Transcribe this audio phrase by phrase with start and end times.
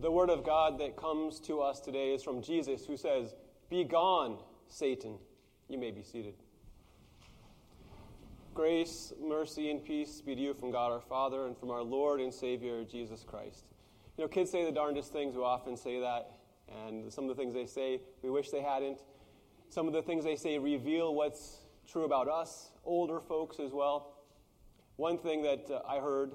[0.00, 3.34] The word of God that comes to us today is from Jesus, who says,
[3.68, 5.18] Be gone, Satan.
[5.68, 6.32] You may be seated.
[8.54, 12.22] Grace, mercy, and peace be to you from God our Father and from our Lord
[12.22, 13.66] and Savior, Jesus Christ.
[14.16, 15.36] You know, kids say the darndest things.
[15.36, 16.32] We often say that.
[16.86, 19.00] And some of the things they say, we wish they hadn't.
[19.68, 24.14] Some of the things they say reveal what's true about us, older folks as well.
[24.96, 26.32] One thing that uh, I heard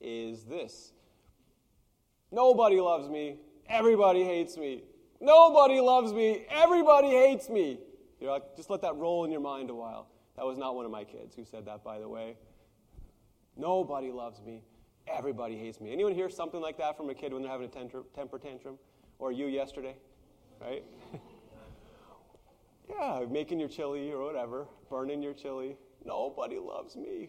[0.00, 0.93] is this
[2.34, 3.36] Nobody loves me.
[3.68, 4.82] Everybody hates me.
[5.20, 6.44] Nobody loves me.
[6.50, 7.78] Everybody hates me.
[8.20, 10.08] You know, just let that roll in your mind a while.
[10.36, 12.34] That was not one of my kids who said that, by the way.
[13.56, 14.62] Nobody loves me.
[15.06, 15.92] Everybody hates me.
[15.92, 18.78] Anyone hear something like that from a kid when they're having a temper tantrum?
[19.20, 19.94] Or you yesterday?
[20.60, 20.82] Right?
[22.88, 25.76] yeah, making your chili or whatever, burning your chili.
[26.04, 27.28] Nobody loves me.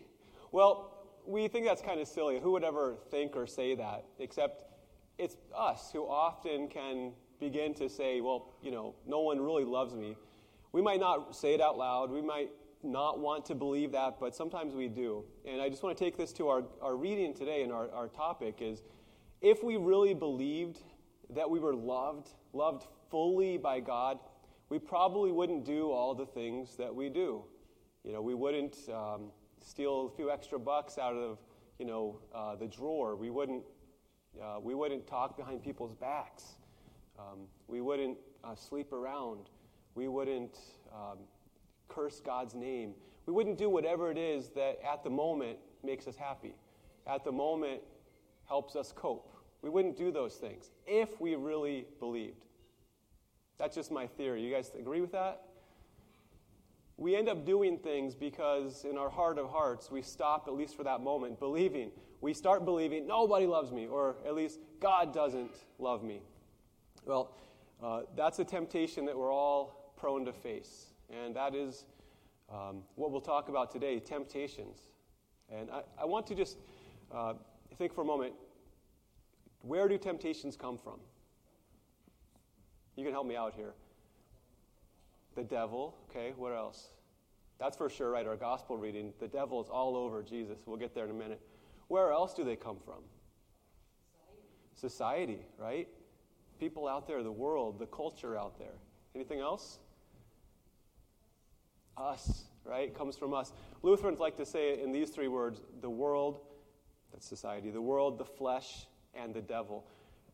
[0.52, 2.40] Well, we think that's kind of silly.
[2.40, 4.06] Who would ever think or say that?
[4.18, 4.64] Except
[5.18, 9.96] it's us who often can begin to say, well, you know, no one really loves
[9.96, 10.16] me.
[10.72, 12.12] We might not say it out loud.
[12.12, 12.50] We might
[12.84, 15.24] not want to believe that, but sometimes we do.
[15.46, 18.08] And I just want to take this to our, our reading today and our, our
[18.08, 18.84] topic is
[19.42, 20.80] if we really believed
[21.34, 24.20] that we were loved, loved fully by God,
[24.70, 27.44] we probably wouldn't do all the things that we do.
[28.04, 31.40] You know, we wouldn't um, steal a few extra bucks out of,
[31.80, 33.16] you know, uh, the drawer.
[33.16, 33.64] We wouldn't
[34.42, 36.56] uh, we wouldn't talk behind people's backs.
[37.18, 39.50] Um, we wouldn't uh, sleep around.
[39.96, 40.58] We wouldn't
[40.94, 41.20] um,
[41.88, 42.94] curse God's name.
[43.26, 46.56] We wouldn't do whatever it is that at the moment makes us happy,
[47.08, 47.82] at the moment
[48.48, 49.32] helps us cope.
[49.62, 52.46] We wouldn't do those things if we really believed.
[53.58, 54.44] That's just my theory.
[54.44, 55.42] You guys agree with that?
[56.98, 60.76] We end up doing things because in our heart of hearts, we stop, at least
[60.76, 65.52] for that moment, believing we start believing nobody loves me, or at least God doesn't
[65.78, 66.22] love me.
[67.06, 67.36] Well,
[67.84, 70.88] uh, that's a temptation that we're all prone to face.
[71.10, 71.86] And that is
[72.52, 74.80] um, what we'll talk about today temptations.
[75.50, 76.58] And I, I want to just
[77.12, 77.34] uh,
[77.78, 78.34] think for a moment
[79.62, 81.00] where do temptations come from?
[82.96, 83.74] You can help me out here.
[85.36, 86.88] The devil, okay, what else?
[87.60, 88.26] That's for sure, right?
[88.26, 89.14] Our gospel reading.
[89.20, 90.60] The devil is all over Jesus.
[90.66, 91.42] We'll get there in a minute.
[91.88, 93.04] Where else do they come from?
[94.76, 95.88] Society, right?
[96.60, 98.74] People out there, the world, the culture out there.
[99.14, 99.80] Anything else?
[101.98, 102.94] Us, right?
[102.98, 103.54] Comes from us.
[103.84, 106.40] Lutherans like to say it in these three words the world,
[107.14, 109.86] that's society, the world, the flesh, and the devil.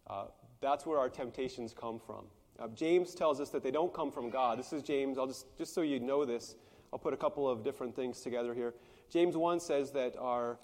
[0.07, 0.25] Uh,
[0.59, 2.25] that's where our temptations come from.
[2.61, 4.59] Uh, James tells us that they don't come from God.
[4.59, 5.17] This is James.
[5.17, 6.55] I'll just, just so you know this,
[6.93, 8.75] I'll put a couple of different things together here.
[9.09, 10.57] James 1 says that our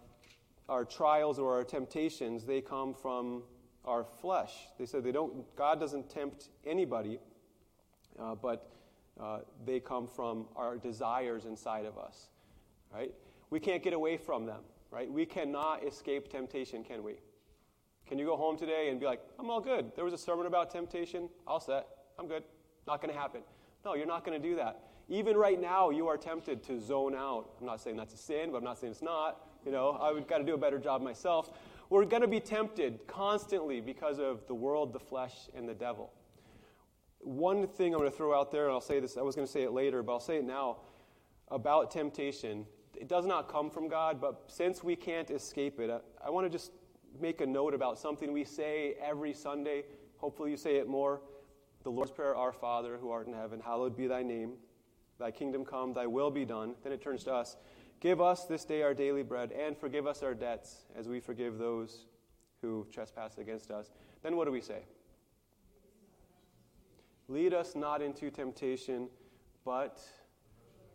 [0.70, 3.44] our trials or our temptations, they come from
[3.86, 4.54] our flesh.
[4.78, 7.20] They said they don't, God doesn't tempt anybody,
[8.20, 8.70] uh, but
[9.20, 12.28] uh, they come from our desires inside of us,
[12.94, 13.14] right?
[13.50, 15.10] We can't get away from them, right?
[15.10, 17.14] We cannot escape temptation, can we?
[18.08, 19.92] Can you go home today and be like, I'm all good.
[19.96, 21.30] There was a sermon about temptation.
[21.46, 21.88] All set.
[22.18, 22.44] I'm good.
[22.88, 23.42] Not going to happen.
[23.84, 24.84] No, you're not going to do that.
[25.10, 27.50] Even right now, you are tempted to zone out.
[27.60, 29.46] I'm not saying that's a sin, but I'm not saying it's not.
[29.66, 31.52] You know, I've got to do a better job myself.
[31.90, 36.12] We're going to be tempted constantly because of the world, the flesh, and the devil.
[37.20, 39.46] One thing I'm going to throw out there, and I'll say this, I was going
[39.46, 40.78] to say it later, but I'll say it now
[41.50, 42.66] about temptation.
[42.94, 46.46] It does not come from God, but since we can't escape it, I, I want
[46.46, 46.72] to just
[47.20, 49.84] make a note about something we say every Sunday.
[50.18, 51.22] Hopefully, you say it more.
[51.84, 54.54] The Lord's Prayer, Our Father, who art in heaven, hallowed be thy name.
[55.20, 56.76] Thy kingdom come, thy will be done.
[56.84, 57.58] Then it turns to us.
[58.00, 61.58] Give us this day our daily bread, and forgive us our debts as we forgive
[61.58, 62.06] those
[62.62, 63.92] who trespass against us.
[64.22, 64.84] Then what do we say?
[67.28, 69.10] Lead us not into temptation,
[69.66, 70.00] but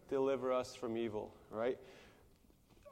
[0.08, 1.78] deliver us from evil, right?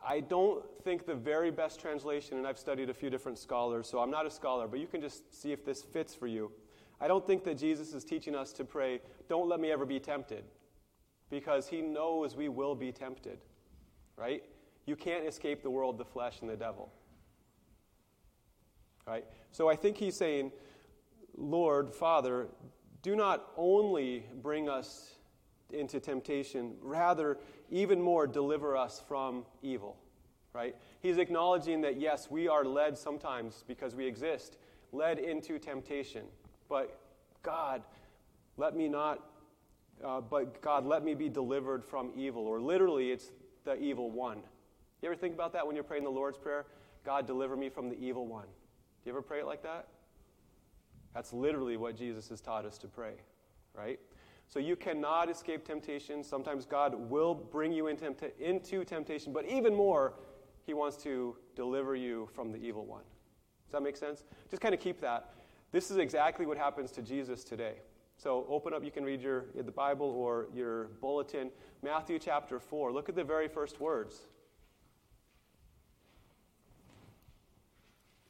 [0.06, 3.98] I don't think the very best translation, and I've studied a few different scholars, so
[3.98, 6.50] I'm not a scholar, but you can just see if this fits for you.
[7.00, 10.00] I don't think that Jesus is teaching us to pray, don't let me ever be
[10.00, 10.44] tempted,
[11.28, 13.38] because he knows we will be tempted
[14.20, 14.42] right?
[14.86, 16.92] You can't escape the world, the flesh, and the devil.
[19.06, 19.24] Right?
[19.50, 20.52] So I think he's saying,
[21.36, 22.48] Lord, Father,
[23.02, 25.14] do not only bring us
[25.72, 27.38] into temptation, rather,
[27.70, 29.96] even more, deliver us from evil.
[30.52, 30.74] Right?
[31.00, 34.58] He's acknowledging that, yes, we are led sometimes because we exist,
[34.92, 36.24] led into temptation.
[36.68, 36.98] But
[37.42, 37.82] God,
[38.56, 39.22] let me not,
[40.04, 42.46] uh, but God, let me be delivered from evil.
[42.46, 43.30] Or literally, it's
[43.64, 44.38] the evil one.
[45.02, 46.66] You ever think about that when you're praying the Lord's Prayer?
[47.04, 48.44] God, deliver me from the evil one.
[48.44, 49.86] Do you ever pray it like that?
[51.14, 53.14] That's literally what Jesus has taught us to pray,
[53.74, 53.98] right?
[54.50, 56.24] So you cannot escape temptation.
[56.24, 60.14] Sometimes God will bring you into, temptation, but even more,
[60.66, 63.04] He wants to deliver you from the evil one.
[63.66, 64.24] Does that make sense?
[64.50, 65.34] Just kind of keep that.
[65.70, 67.74] This is exactly what happens to Jesus today.
[68.16, 71.50] So open up, you can read your, the Bible or your bulletin.
[71.80, 72.92] Matthew chapter 4.
[72.92, 74.22] Look at the very first words.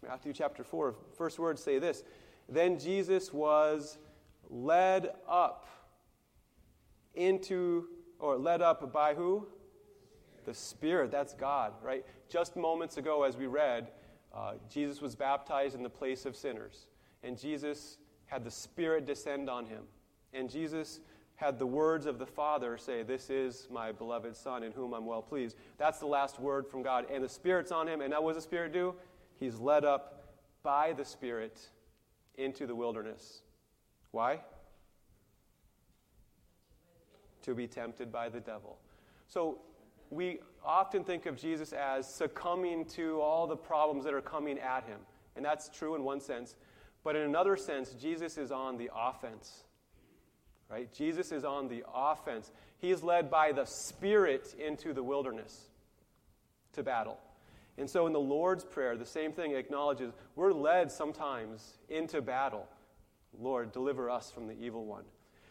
[0.06, 2.05] Matthew chapter 4, first words say this
[2.46, 3.96] Then Jesus was
[4.50, 5.67] led up
[7.15, 7.87] into,
[8.19, 9.47] or led up by who?
[10.45, 11.11] The Spirit.
[11.11, 12.05] That's God, right?
[12.29, 13.89] Just moments ago, as we read,
[14.35, 16.87] uh, Jesus was baptized in the place of sinners.
[17.23, 19.83] And Jesus had the Spirit descend on him.
[20.33, 21.01] And Jesus
[21.37, 25.06] had the words of the Father say, This is my beloved Son in whom I'm
[25.06, 25.56] well pleased.
[25.79, 27.06] That's the last word from God.
[27.11, 28.01] And the Spirit's on him.
[28.01, 28.95] And now what does the Spirit do?
[29.39, 31.59] He's led up by the Spirit
[32.37, 33.43] into the wilderness.
[34.11, 34.41] Why?
[37.43, 38.79] To be tempted by the devil.
[39.27, 39.59] So
[40.11, 44.85] we often think of Jesus as succumbing to all the problems that are coming at
[44.85, 44.99] him.
[45.37, 46.57] And that's true in one sense.
[47.03, 49.65] But in another sense, Jesus is on the offense.
[50.69, 50.93] Right?
[50.93, 52.53] Jesus is on the offense.
[52.79, 55.69] He is led by the Spirit into the wilderness
[56.75, 57.19] to battle.
[57.79, 62.69] And so in the Lord's Prayer, the same thing acknowledges we're led sometimes into battle.
[63.39, 65.05] Lord, deliver us from the evil one.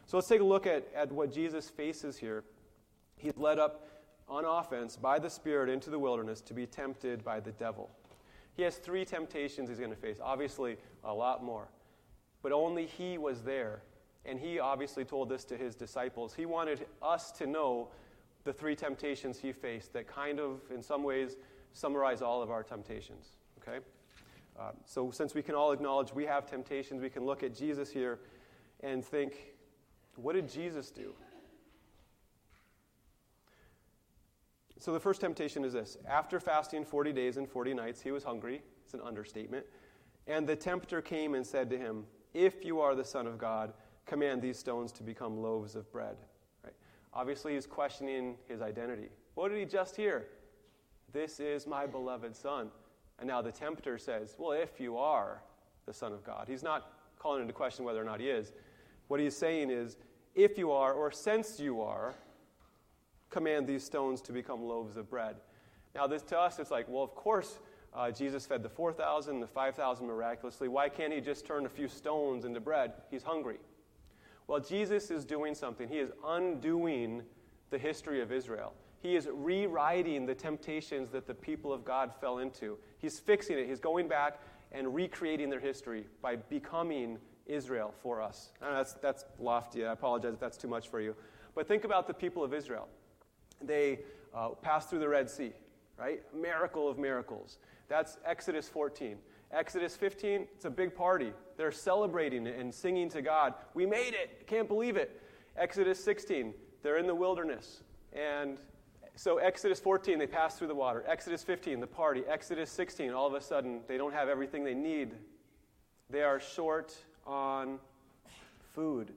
[0.09, 2.43] So let's take a look at, at what Jesus faces here.
[3.15, 3.85] He's led up
[4.27, 7.91] on offense by the Spirit into the wilderness to be tempted by the devil.
[8.55, 11.67] He has three temptations he's going to face, obviously, a lot more.
[12.41, 13.83] But only he was there.
[14.25, 16.33] And he obviously told this to his disciples.
[16.33, 17.89] He wanted us to know
[18.45, 21.37] the three temptations he faced that kind of, in some ways,
[21.73, 23.33] summarize all of our temptations.
[23.61, 23.77] Okay?
[24.59, 27.91] Uh, so, since we can all acknowledge we have temptations, we can look at Jesus
[27.91, 28.17] here
[28.81, 29.53] and think,
[30.15, 31.13] what did Jesus do?
[34.79, 38.23] So, the first temptation is this After fasting 40 days and 40 nights, he was
[38.23, 38.61] hungry.
[38.83, 39.65] It's an understatement.
[40.27, 43.73] And the tempter came and said to him, If you are the Son of God,
[44.05, 46.15] command these stones to become loaves of bread.
[46.63, 46.73] Right?
[47.13, 49.09] Obviously, he's questioning his identity.
[49.35, 50.27] What did he just hear?
[51.11, 52.69] This is my beloved Son.
[53.19, 55.41] And now the tempter says, Well, if you are
[55.89, 56.45] the Son of God.
[56.47, 58.53] He's not calling into question whether or not he is.
[59.09, 59.97] What he's saying is,
[60.35, 62.13] if you are, or since you are,
[63.31, 65.35] command these stones to become loaves of bread.
[65.95, 67.59] Now, this to us, it's like, well, of course,
[67.93, 70.67] uh, Jesus fed the 4,000, the 5,000 miraculously.
[70.67, 72.93] Why can't he just turn a few stones into bread?
[73.09, 73.57] He's hungry.
[74.45, 75.87] Well, Jesus is doing something.
[75.87, 77.23] He is undoing
[77.71, 78.73] the history of Israel.
[79.01, 82.77] He is rewriting the temptations that the people of God fell into.
[82.99, 83.67] He's fixing it.
[83.67, 84.39] He's going back
[84.71, 87.17] and recreating their history by becoming
[87.49, 88.51] Israel for us.
[88.61, 89.85] that's, that's lofty.
[89.85, 91.15] I apologize if that's too much for you.
[91.55, 92.87] But think about the people of Israel.
[93.61, 93.99] They
[94.33, 95.51] uh, passed through the Red Sea,
[95.97, 96.21] right?
[96.33, 97.57] Miracle of miracles.
[97.87, 99.17] That's Exodus 14.
[99.51, 101.33] Exodus 15, it's a big party.
[101.57, 103.55] They're celebrating and singing to God.
[103.73, 104.45] We made it.
[104.45, 105.21] Can't believe it.
[105.57, 106.53] Exodus 16,
[106.83, 107.81] they're in the wilderness.
[108.13, 108.59] And
[109.15, 111.03] so, Exodus 14, they pass through the water.
[111.07, 112.23] Exodus 15, the party.
[112.29, 115.11] Exodus 16, all of a sudden, they don't have everything they need.
[116.09, 116.95] They are short
[117.25, 117.79] on
[118.73, 119.13] food.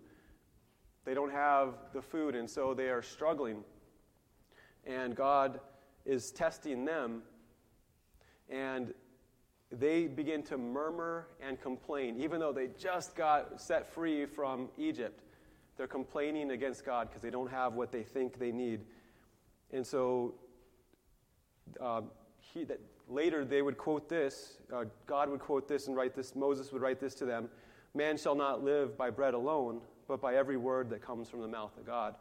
[1.04, 3.64] They don't have the food, and so they are struggling.
[4.86, 5.60] And God
[6.04, 7.22] is testing them,
[8.48, 8.92] and
[9.70, 15.22] they begin to murmur and complain, even though they just got set free from Egypt.
[15.76, 18.80] They're complaining against God because they don't have what they think they need.
[19.72, 20.34] And so
[21.80, 22.02] uh,
[22.38, 26.36] he, that later they would quote this, uh, God would quote this and write this,
[26.36, 27.48] Moses would write this to them
[27.94, 31.48] Man shall not live by bread alone, but by every word that comes from the
[31.48, 32.14] mouth of God.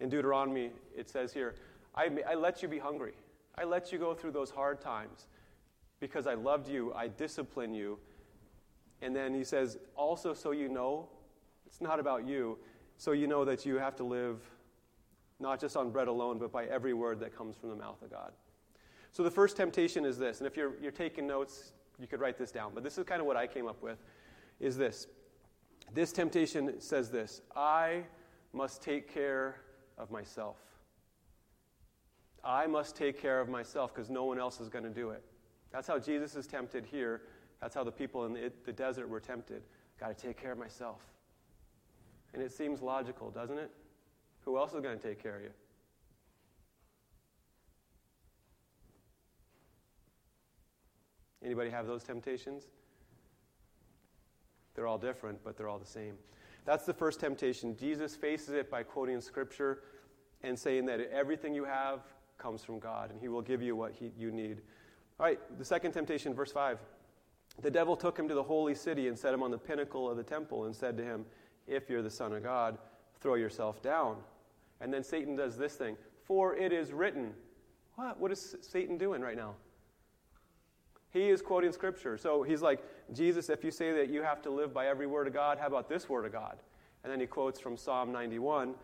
[0.00, 1.54] In Deuteronomy, it says here,
[1.94, 3.14] I, I let you be hungry.
[3.56, 5.26] I let you go through those hard times
[6.00, 7.98] because I loved you, I discipline you.
[9.02, 11.08] And then he says, also so you know,
[11.66, 12.58] it's not about you,
[12.96, 14.40] so you know that you have to live
[15.38, 18.10] not just on bread alone, but by every word that comes from the mouth of
[18.10, 18.32] God.
[19.10, 22.38] So the first temptation is this, and if you're, you're taking notes, you could write
[22.38, 23.98] this down, but this is kind of what I came up with,
[24.62, 25.08] is this.
[25.92, 28.04] This temptation says this I
[28.54, 29.56] must take care
[29.98, 30.56] of myself.
[32.44, 35.22] I must take care of myself because no one else is going to do it.
[35.70, 37.22] That's how Jesus is tempted here.
[37.60, 39.62] That's how the people in the, the desert were tempted.
[40.00, 41.02] Got to take care of myself.
[42.34, 43.70] And it seems logical, doesn't it?
[44.44, 45.50] Who else is going to take care of you?
[51.44, 52.64] Anybody have those temptations?
[54.74, 56.14] They're all different, but they're all the same.
[56.64, 57.76] That's the first temptation.
[57.76, 59.80] Jesus faces it by quoting scripture
[60.42, 62.00] and saying that everything you have
[62.38, 64.60] comes from God, and he will give you what he, you need.
[65.20, 66.78] All right, the second temptation, verse 5.
[67.60, 70.16] The devil took him to the holy city and set him on the pinnacle of
[70.16, 71.26] the temple and said to him,
[71.66, 72.78] If you're the Son of God,
[73.20, 74.16] throw yourself down.
[74.80, 77.34] And then Satan does this thing For it is written.
[77.96, 78.18] What?
[78.18, 79.54] What is Satan doing right now?
[81.12, 82.16] He is quoting scripture.
[82.16, 85.26] So he's like, Jesus, if you say that you have to live by every word
[85.26, 86.56] of God, how about this word of God?
[87.04, 88.74] And then he quotes from Psalm 91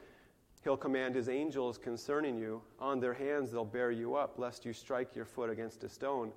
[0.64, 2.60] He'll command his angels concerning you.
[2.80, 6.32] On their hands they'll bear you up, lest you strike your foot against a stone.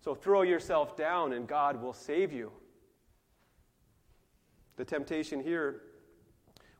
[0.00, 2.52] So throw yourself down, and God will save you.
[4.76, 5.82] The temptation here,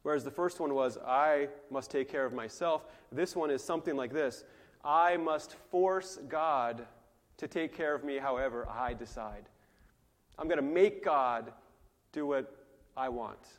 [0.02, 3.96] whereas the first one was, I must take care of myself, this one is something
[3.96, 4.44] like this
[4.84, 6.86] I must force God
[7.42, 9.48] to take care of me however I decide.
[10.38, 11.52] I'm going to make God
[12.12, 12.54] do what
[12.96, 13.58] I want.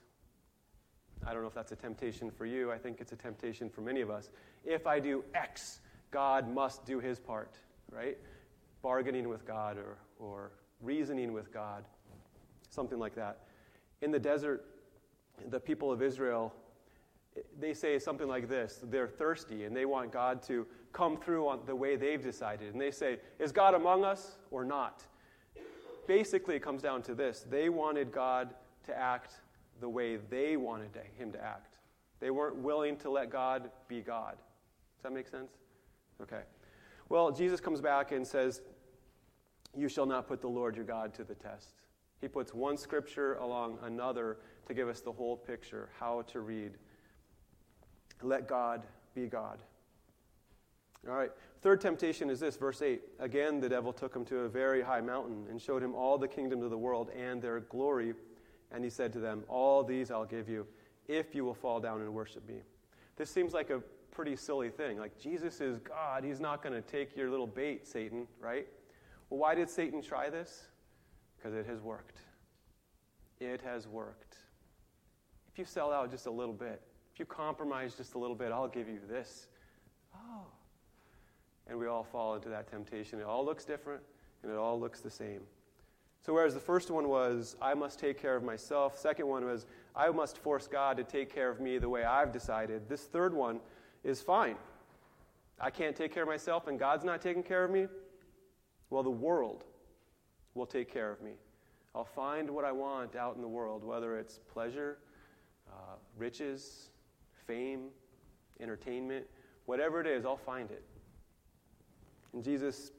[1.28, 2.72] I don't know if that's a temptation for you.
[2.72, 4.30] I think it's a temptation for many of us.
[4.64, 7.58] If I do X, God must do his part,
[7.92, 8.18] right?
[8.82, 11.84] Bargaining with God or, or reasoning with God,
[12.70, 13.40] something like that.
[14.02, 14.64] In the desert,
[15.50, 16.54] the people of Israel,
[17.60, 21.60] they say something like this they're thirsty and they want God to come through on
[21.66, 22.72] the way they've decided.
[22.72, 25.04] And they say, Is God among us or not?
[26.08, 28.54] Basically, it comes down to this they wanted God
[28.86, 29.42] to act
[29.82, 31.78] the way they wanted him to act.
[32.20, 34.38] They weren't willing to let God be God.
[34.96, 35.52] Does that make sense?
[36.22, 36.42] Okay.
[37.10, 38.62] Well, Jesus comes back and says,
[39.76, 41.74] You shall not put the Lord your God to the test.
[42.22, 46.72] He puts one scripture along another to give us the whole picture, how to read.
[48.22, 48.84] Let God
[49.14, 49.60] be God.
[51.08, 51.32] All right.
[51.62, 53.02] Third temptation is this, verse 8.
[53.20, 56.28] Again, the devil took him to a very high mountain and showed him all the
[56.28, 58.14] kingdoms of the world and their glory
[58.74, 60.68] and he said to them, All these I'll give you
[61.08, 62.56] if you will fall down and worship me.
[63.16, 63.82] This seems like a
[64.12, 64.98] pretty silly thing.
[64.98, 66.24] Like, Jesus is God.
[66.24, 68.68] He's not going to take your little bait, Satan, right?
[69.30, 70.64] Well, why did Satan try this?
[71.38, 72.20] Because it has worked.
[73.40, 74.38] It has worked.
[75.52, 76.82] If you sell out just a little bit,
[77.14, 79.48] if you compromise just a little bit, I'll give you this.
[80.16, 80.48] Oh.
[81.68, 83.20] And we all fall into that temptation.
[83.20, 84.04] It all looks different
[84.42, 85.42] and it all looks the same.
[86.22, 89.66] So, whereas the first one was, I must take care of myself, second one was,
[89.94, 93.34] I must force God to take care of me the way I've decided, this third
[93.34, 93.60] one
[94.06, 94.56] is fine.
[95.60, 97.88] I can't take care of myself and God's not taking care of me.
[98.90, 99.66] Well, the world
[100.54, 101.34] will take care of me.
[101.96, 105.00] I'll find what I want out in the world, whether it's pleasure,
[105.72, 106.90] uh, riches,
[107.46, 107.90] fame,
[108.60, 109.26] entertainment,
[109.66, 110.84] whatever it is, I'll find it.
[112.34, 112.92] And Jesus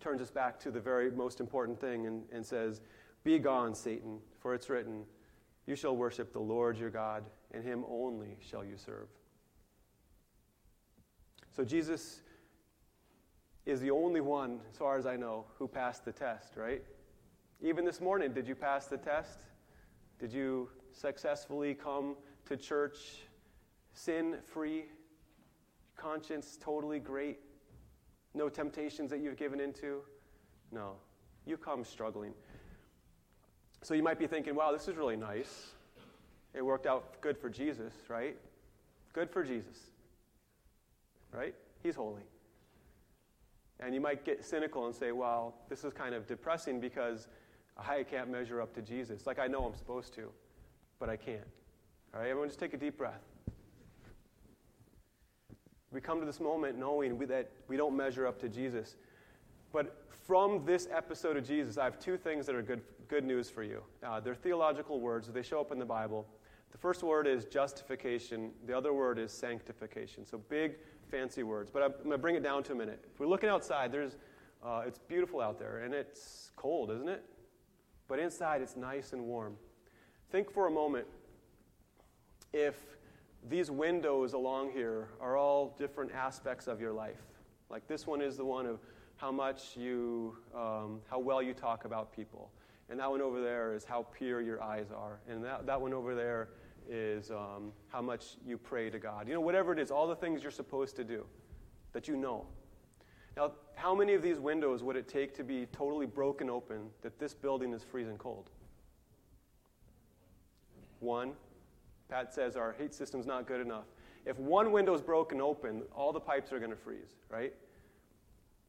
[0.00, 2.80] turns us back to the very most important thing and, and says,
[3.24, 5.04] Be gone, Satan, for it's written,
[5.66, 9.08] You shall worship the Lord your God, and him only shall you serve.
[11.56, 12.20] So Jesus
[13.64, 16.82] is the only one, as far as I know, who passed the test, right?
[17.60, 19.40] Even this morning, did you pass the test?
[20.20, 22.16] Did you successfully come
[22.46, 22.98] to church
[23.92, 24.84] sin free,
[25.96, 27.40] conscience totally great?
[28.36, 30.02] No temptations that you've given into?
[30.70, 30.92] No.
[31.46, 32.34] You come struggling.
[33.82, 35.72] So you might be thinking, wow, this is really nice.
[36.52, 38.36] It worked out good for Jesus, right?
[39.14, 39.78] Good for Jesus.
[41.32, 41.54] Right?
[41.82, 42.24] He's holy.
[43.80, 47.28] And you might get cynical and say, well, this is kind of depressing because
[47.78, 49.26] I can't measure up to Jesus.
[49.26, 50.30] Like I know I'm supposed to,
[50.98, 51.40] but I can't.
[52.12, 53.22] All right, everyone just take a deep breath.
[55.92, 58.96] We come to this moment knowing we, that we don't measure up to Jesus.
[59.72, 63.48] But from this episode of Jesus, I have two things that are good, good news
[63.48, 63.82] for you.
[64.04, 66.26] Uh, they're theological words, they show up in the Bible.
[66.72, 70.26] The first word is justification, the other word is sanctification.
[70.26, 70.76] So big,
[71.10, 71.70] fancy words.
[71.70, 73.04] But I'm, I'm going to bring it down to a minute.
[73.12, 74.16] If we're looking outside, there's,
[74.64, 77.24] uh, it's beautiful out there, and it's cold, isn't it?
[78.08, 79.56] But inside, it's nice and warm.
[80.30, 81.06] Think for a moment
[82.52, 82.74] if
[83.48, 87.22] these windows along here are all different aspects of your life.
[87.70, 88.80] Like this one is the one of
[89.16, 92.50] how much you, um, how well you talk about people.
[92.88, 95.18] And that one over there is how pure your eyes are.
[95.28, 96.50] And that, that one over there
[96.88, 99.26] is um, how much you pray to God.
[99.26, 101.24] You know, whatever it is, all the things you're supposed to do
[101.92, 102.46] that you know.
[103.36, 107.18] Now, how many of these windows would it take to be totally broken open that
[107.18, 108.50] this building is freezing cold?
[111.00, 111.32] One,
[112.08, 113.84] Pat says our heat system's not good enough.
[114.24, 117.52] If one window is broken open, all the pipes are going to freeze, right?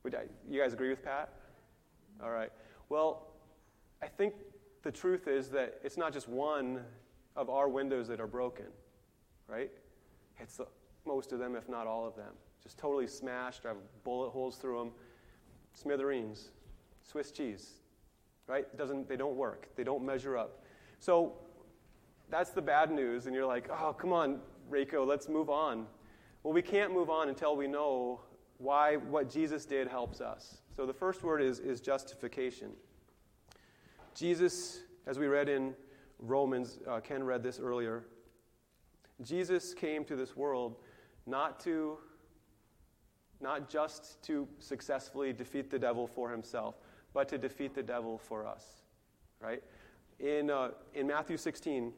[0.03, 1.33] Would I, you guys agree with Pat?
[2.23, 2.51] All right.
[2.89, 3.27] Well,
[4.01, 4.33] I think
[4.83, 6.81] the truth is that it's not just one
[7.35, 8.67] of our windows that are broken,
[9.47, 9.71] right?
[10.39, 10.67] It's the,
[11.05, 12.33] most of them, if not all of them.
[12.63, 14.91] Just totally smashed, have bullet holes through them.
[15.73, 16.49] Smithereens,
[17.03, 17.73] Swiss cheese,
[18.47, 18.75] right?
[18.77, 20.63] Doesn't, they don't work, they don't measure up.
[20.99, 21.33] So
[22.29, 25.87] that's the bad news, and you're like, oh, come on, Reiko, let's move on.
[26.43, 28.21] Well, we can't move on until we know
[28.57, 30.57] why what Jesus did helps us.
[30.75, 32.71] So the first word is, is justification.
[34.13, 35.73] Jesus, as we read in
[36.19, 38.05] Romans, uh, Ken read this earlier.
[39.21, 40.77] Jesus came to this world
[41.25, 41.97] not to
[43.39, 46.75] not just to successfully defeat the devil for himself,
[47.13, 48.81] but to defeat the devil for us.
[49.39, 49.61] Right?
[50.19, 51.93] In, uh, in Matthew 16,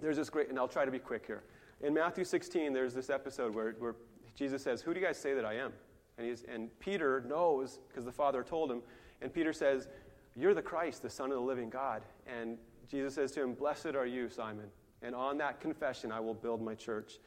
[0.00, 1.42] there's this great, and I'll try to be quick here.
[1.80, 3.94] In Matthew 16, there's this episode where, where
[4.34, 5.72] Jesus says, Who do you guys say that I am?
[6.18, 8.82] And, he's, and Peter knows because the Father told him.
[9.20, 9.88] And Peter says,
[10.34, 12.02] You're the Christ, the Son of the living God.
[12.26, 12.58] And
[12.90, 14.66] Jesus says to him, Blessed are you, Simon.
[15.02, 17.18] And on that confession, I will build my church.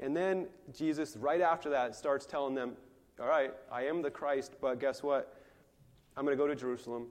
[0.00, 2.72] And then Jesus, right after that, starts telling them,
[3.20, 5.36] All right, I am the Christ, but guess what?
[6.16, 7.06] I'm going to go to Jerusalem.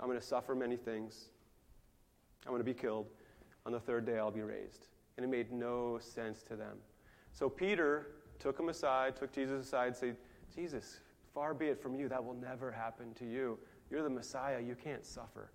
[0.00, 1.26] I'm going to suffer many things.
[2.46, 3.06] I'm going to be killed.
[3.68, 4.86] On the third day, I'll be raised.
[5.18, 6.78] And it made no sense to them.
[7.34, 8.06] So Peter
[8.38, 10.16] took him aside, took Jesus aside, said,
[10.54, 11.00] Jesus,
[11.34, 13.58] far be it from you, that will never happen to you.
[13.90, 15.50] You're the Messiah, you can't suffer.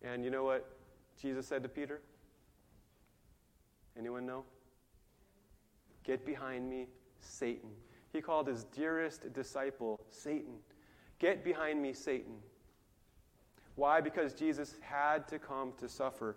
[0.00, 0.74] And you know what
[1.20, 2.00] Jesus said to Peter?
[3.98, 4.44] Anyone know?
[6.02, 6.86] Get behind me,
[7.20, 7.68] Satan.
[8.10, 10.54] He called his dearest disciple Satan.
[11.18, 12.36] Get behind me, Satan.
[13.74, 14.00] Why?
[14.00, 16.36] Because Jesus had to come to suffer.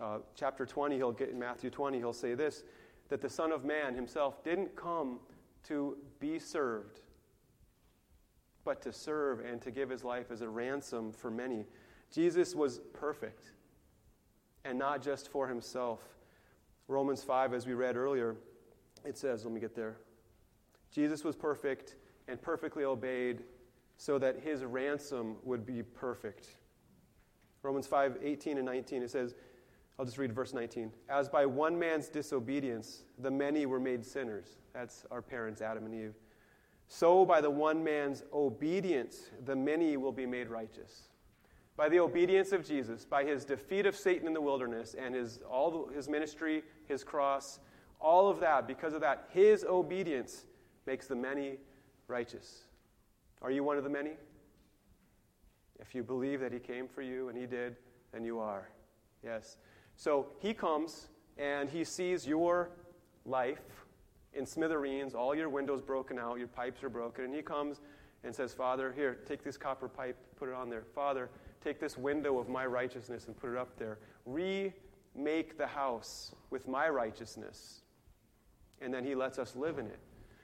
[0.00, 2.64] Uh, chapter 20, he'll get in Matthew 20, he'll say this
[3.08, 5.20] that the Son of Man himself didn't come
[5.64, 7.00] to be served,
[8.64, 11.66] but to serve and to give his life as a ransom for many.
[12.10, 13.52] Jesus was perfect,
[14.64, 16.00] and not just for himself.
[16.88, 18.36] Romans 5, as we read earlier,
[19.04, 19.96] it says, let me get there.
[20.90, 21.96] Jesus was perfect
[22.28, 23.42] and perfectly obeyed
[23.96, 26.56] so that his ransom would be perfect.
[27.62, 29.34] Romans 5, 18 and 19, it says,
[29.98, 30.92] I'll just read verse 19.
[31.08, 34.56] As by one man's disobedience, the many were made sinners.
[34.72, 36.14] That's our parents, Adam and Eve.
[36.88, 41.08] So by the one man's obedience, the many will be made righteous.
[41.76, 45.40] By the obedience of Jesus, by his defeat of Satan in the wilderness and his,
[45.50, 47.60] all his ministry, his cross,
[47.98, 50.44] all of that, because of that, his obedience
[50.86, 51.56] makes the many
[52.08, 52.64] righteous.
[53.40, 54.12] Are you one of the many?
[55.80, 57.76] If you believe that he came for you and he did,
[58.12, 58.68] then you are.
[59.24, 59.56] Yes.
[59.96, 62.70] So he comes and he sees your
[63.24, 63.82] life
[64.34, 67.80] in smithereens, all your windows broken out, your pipes are broken, and he comes
[68.24, 70.84] and says, Father, here, take this copper pipe, put it on there.
[70.94, 71.28] Father,
[71.62, 73.98] take this window of my righteousness and put it up there.
[74.26, 77.82] Remake the house with my righteousness.
[78.80, 79.98] And then he lets us live in it.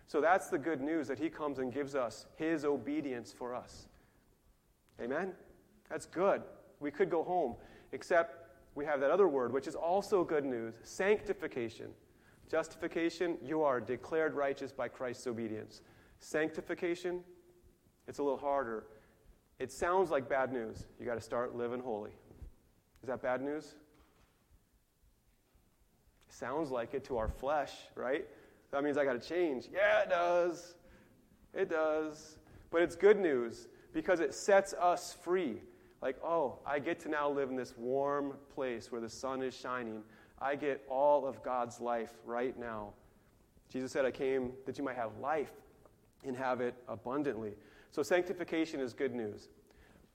[0.07, 3.89] So that's the good news that he comes and gives us his obedience for us.
[5.01, 5.33] Amen?
[5.89, 6.43] That's good.
[6.81, 7.57] We could go home,
[7.93, 8.38] except
[8.79, 11.89] we have that other word, which is also good news sanctification.
[12.49, 15.83] Justification, you are declared righteous by Christ's obedience.
[16.21, 17.21] Sanctification,
[18.07, 18.87] it's a little harder.
[19.59, 20.87] It sounds like bad news.
[20.99, 22.13] You got to start living holy.
[23.03, 23.75] Is that bad news?
[26.29, 28.27] Sounds like it to our flesh, right?
[28.71, 29.67] That means I got to change.
[29.73, 30.77] Yeah, it does.
[31.53, 32.39] It does.
[32.71, 35.63] But it's good news because it sets us free.
[36.01, 39.55] Like, oh, I get to now live in this warm place where the sun is
[39.55, 40.03] shining.
[40.41, 42.93] I get all of God's life right now.
[43.69, 45.53] Jesus said, I came that you might have life
[46.25, 47.53] and have it abundantly.
[47.91, 49.49] So, sanctification is good news.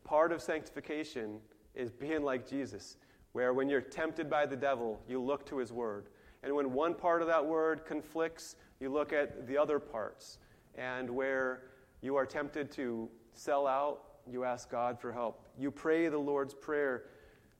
[0.03, 1.39] Part of sanctification
[1.75, 2.97] is being like Jesus,
[3.33, 6.07] where when you're tempted by the devil, you look to his word.
[6.43, 10.39] And when one part of that word conflicts, you look at the other parts.
[10.75, 11.63] And where
[12.01, 15.47] you are tempted to sell out, you ask God for help.
[15.57, 17.03] You pray the Lord's Prayer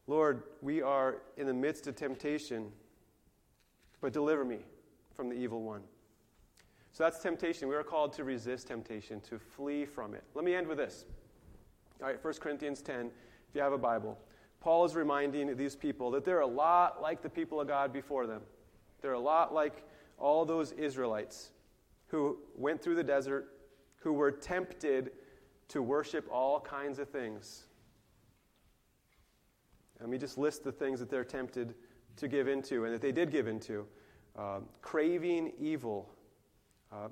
[0.08, 2.72] Lord, we are in the midst of temptation,
[4.02, 4.60] but deliver me
[5.16, 5.82] from the evil one.
[6.92, 7.70] So that's temptation.
[7.70, 10.24] We are called to resist temptation, to flee from it.
[10.36, 11.06] Let me end with this.
[12.02, 14.20] All right, 1 Corinthians 10, if you have a Bible.
[14.60, 18.28] Paul is reminding these people that they're a lot like the people of God before
[18.28, 18.42] them.
[19.02, 19.84] They're a lot like
[20.18, 21.52] all those Israelites
[22.08, 23.48] who went through the desert,
[23.98, 25.12] who were tempted
[25.70, 27.66] to worship all kinds of things.
[30.00, 31.76] Let me just list the things that they're tempted
[32.18, 33.86] to give into and that they did give into
[34.38, 36.10] uh, craving evil,
[36.92, 37.08] uh,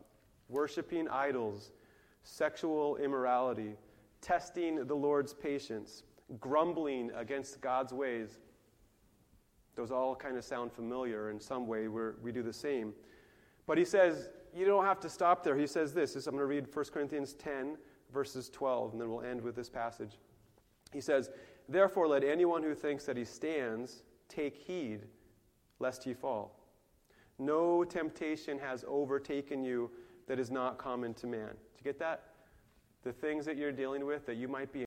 [0.50, 1.72] worshiping idols,
[2.24, 3.76] sexual immorality,
[4.22, 6.04] testing the Lord's patience,
[6.40, 8.40] grumbling against God's ways.
[9.76, 11.88] Those all kind of sound familiar in some way.
[11.88, 12.94] Where we do the same.
[13.66, 15.56] But he says, you don't have to stop there.
[15.56, 16.16] He says this.
[16.16, 17.78] I'm going to read 1 Corinthians 10,
[18.12, 20.18] verses 12, and then we'll end with this passage.
[20.94, 21.30] He says,
[21.70, 25.02] Therefore, let anyone who thinks that he stands take heed
[25.80, 26.60] lest he fall.
[27.40, 29.90] No temptation has overtaken you
[30.28, 31.50] that is not common to man.
[31.50, 32.24] Do you get that?
[33.04, 34.80] The things that you're dealing with that you might be